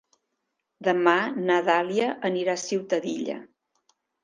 [0.87, 1.13] Demà
[1.51, 3.39] na Dàlia anirà a Ciutadilla.